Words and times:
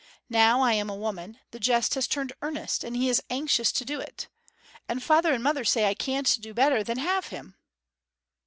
Now 0.31 0.61
I 0.61 0.73
am 0.73 0.89
a 0.89 0.95
woman 0.95 1.37
the 1.51 1.59
jest 1.59 1.93
has 1.93 2.07
turned 2.07 2.33
earnest, 2.41 2.83
and 2.83 2.95
he 2.97 3.07
is 3.07 3.21
anxious 3.29 3.71
to 3.73 3.85
do 3.85 3.99
it. 3.99 4.29
And 4.89 5.03
father 5.03 5.31
and 5.31 5.43
mother 5.43 5.63
say 5.63 5.87
I 5.87 5.93
can't 5.93 6.41
do 6.41 6.55
better 6.55 6.83
than 6.83 6.97
have 6.97 7.27
him.' 7.27 7.53